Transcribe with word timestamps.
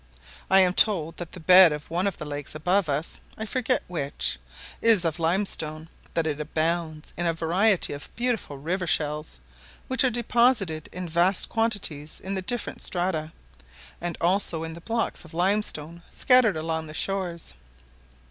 I 0.49 0.61
am 0.61 0.73
told 0.73 1.17
that 1.17 1.33
the 1.33 1.39
bed 1.39 1.71
of 1.71 1.91
one 1.91 2.07
of 2.07 2.17
the 2.17 2.25
lakes 2.25 2.55
above 2.55 2.89
us 2.89 3.19
(I 3.37 3.45
forget 3.45 3.83
which) 3.87 4.39
is 4.81 5.05
of 5.05 5.19
limestone; 5.19 5.89
that 6.15 6.25
it 6.25 6.41
abounds 6.41 7.13
in 7.15 7.27
a 7.27 7.33
variety 7.33 7.93
of 7.93 8.09
beautiful 8.15 8.57
river 8.57 8.87
shells, 8.87 9.39
which 9.87 10.03
are 10.03 10.09
deposited 10.09 10.89
in 10.91 11.07
vast 11.07 11.49
quantities 11.49 12.19
in 12.19 12.33
the 12.33 12.41
different 12.41 12.81
strata, 12.81 13.31
and 14.01 14.17
also 14.19 14.63
in 14.63 14.73
the 14.73 14.81
blocks 14.81 15.23
of 15.23 15.35
limestone 15.35 16.01
scattered 16.09 16.57
along 16.57 16.87
the 16.87 16.95
shores. 16.95 17.53